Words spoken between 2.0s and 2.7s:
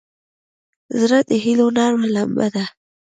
لمبه ده.